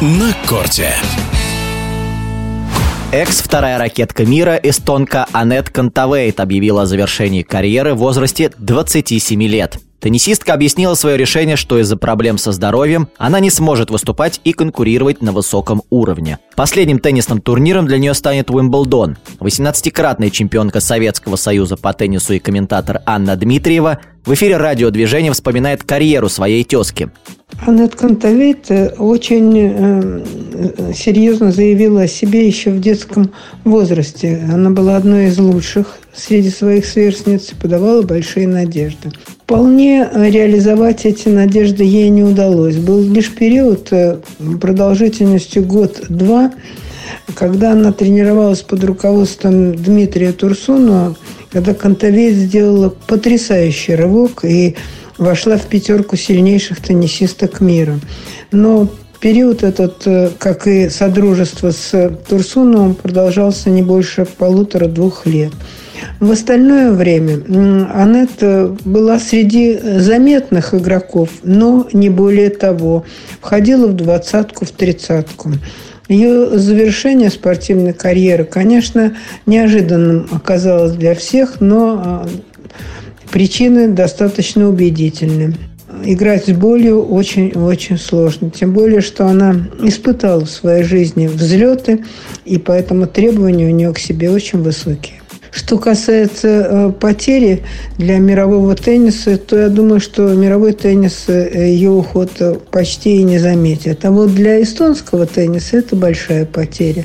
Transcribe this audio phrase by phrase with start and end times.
[0.00, 0.88] На корте.
[3.12, 9.78] Экс вторая ракетка мира эстонка Анет Кантавейт объявила о завершении карьеры в возрасте 27 лет.
[10.04, 15.22] Теннисистка объяснила свое решение, что из-за проблем со здоровьем она не сможет выступать и конкурировать
[15.22, 16.38] на высоком уровне.
[16.56, 19.16] Последним теннисным турниром для нее станет Уимблдон.
[19.40, 26.28] 18-кратная чемпионка Советского Союза по теннису и комментатор Анна Дмитриева в эфире радиодвижения вспоминает карьеру
[26.28, 27.08] своей тезки.
[27.64, 33.32] Анетт Контавейт очень э, серьезно заявила о себе еще в детском
[33.64, 34.46] возрасте.
[34.52, 39.10] Она была одной из лучших среди своих сверстниц и подавала большие надежды.
[39.44, 42.76] Вполне реализовать эти надежды ей не удалось.
[42.76, 44.16] Был лишь период э,
[44.58, 46.50] продолжительностью год-два,
[47.34, 51.14] когда она тренировалась под руководством Дмитрия Турсунова,
[51.52, 54.76] когда Контавейт сделала потрясающий рывок и
[55.18, 58.00] вошла в пятерку сильнейших теннисисток мира.
[58.50, 58.88] Но
[59.20, 65.52] период этот, э, как и содружество с Турсуновым, продолжался не больше полутора-двух лет.
[66.24, 67.34] В остальное время
[67.92, 68.42] Аннет
[68.86, 73.04] была среди заметных игроков, но не более того.
[73.42, 75.52] Входила в двадцатку, в тридцатку.
[76.08, 82.28] Ее завершение спортивной карьеры, конечно, неожиданным оказалось для всех, но э,
[83.30, 85.54] Причины достаточно убедительны.
[86.04, 88.50] Играть с болью очень-очень сложно.
[88.50, 92.02] Тем более, что она испытала в своей жизни взлеты,
[92.46, 95.20] и поэтому требования у нее к себе очень высокие.
[95.54, 97.62] Что касается э, потери
[97.96, 102.32] для мирового тенниса, то я думаю, что мировой теннис э, ее уход
[102.72, 104.04] почти и не заметит.
[104.04, 107.04] А вот для эстонского тенниса это большая потеря.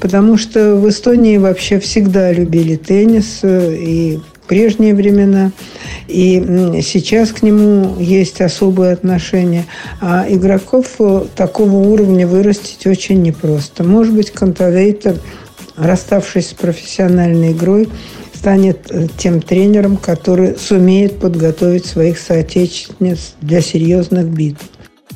[0.00, 5.52] Потому что в Эстонии вообще всегда любили теннис, э, и прежние времена,
[6.08, 9.64] и сейчас к нему есть особое отношение.
[10.00, 13.84] А игроков э, такого уровня вырастить очень непросто.
[13.84, 15.16] Может быть, Кантавейта,
[15.76, 17.88] расставшись с профессиональной игрой,
[18.34, 24.62] станет э, тем тренером, который сумеет подготовить своих соотечественниц для серьезных битв.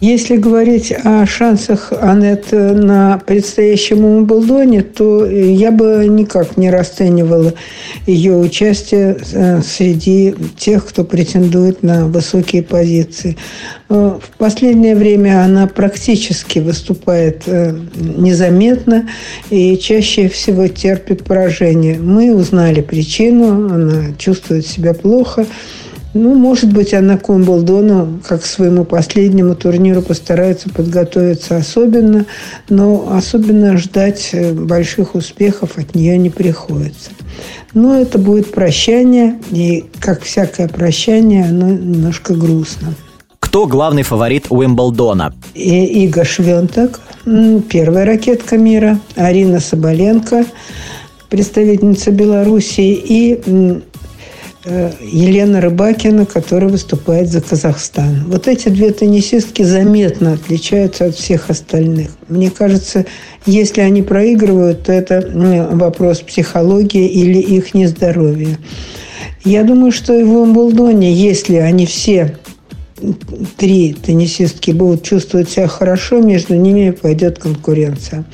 [0.01, 7.53] Если говорить о шансах Аннет на предстоящем Умблдоне, то я бы никак не расценивала
[8.07, 13.37] ее участие э, среди тех, кто претендует на высокие позиции.
[13.89, 19.09] Э, в последнее время она практически выступает э, незаметно
[19.51, 21.99] и чаще всего терпит поражение.
[21.99, 25.45] Мы узнали причину, она чувствует себя плохо.
[26.19, 32.27] Ну, может быть, она к Уимблдону, как к своему последнему турниру, постарается подготовиться особенно,
[32.69, 37.13] но особенно ждать э, больших успехов от нее не приходится.
[37.73, 42.95] Но это будет прощание, и, как всякое прощание, оно немножко грустно.
[43.39, 45.33] Кто главный фаворит Уимблдона?
[45.55, 50.47] И Иго Швенток, первая ракетка мира, Арина Соболенко,
[51.31, 53.83] представительница Белоруссии, и
[55.01, 58.25] Елена Рыбакина, которая выступает за Казахстан.
[58.27, 62.11] Вот эти две теннисистки заметно отличаются от всех остальных.
[62.29, 63.07] Мне кажется,
[63.47, 65.31] если они проигрывают, то это
[65.73, 68.59] вопрос психологии или их нездоровья.
[69.45, 72.37] Я думаю, что и в Уимблдоне, если они все
[73.57, 78.25] три теннисистки будут чувствовать себя хорошо, между ними пойдет конкуренция.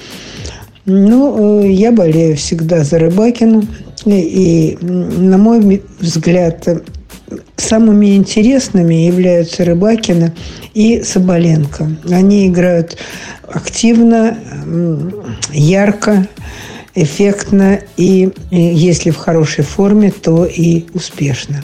[0.86, 3.64] Ну, э, я болею всегда за Рыбакину.
[4.06, 6.68] И, на мой взгляд,
[7.56, 10.34] самыми интересными являются Рыбакина
[10.74, 11.88] и Соболенко.
[12.10, 12.98] Они играют
[13.48, 14.36] активно,
[15.52, 16.26] ярко,
[16.94, 21.62] эффектно и, если в хорошей форме, то и успешно.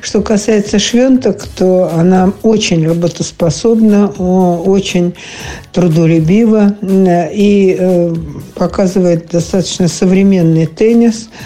[0.00, 5.14] Что касается Швенток, то она очень работоспособна, очень
[5.72, 8.14] трудолюбива и э,
[8.54, 11.28] показывает достаточно современный теннис–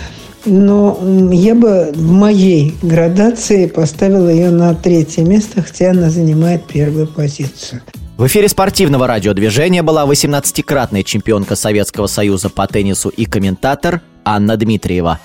[0.46, 0.98] но
[1.32, 7.82] я бы в моей градации поставила ее на третье место, хотя она занимает первую позицию.
[8.16, 15.20] В эфире спортивного радиодвижения была 18-кратная чемпионка Советского Союза по теннису и комментатор Анна Дмитриева.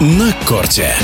[0.00, 0.94] На корте.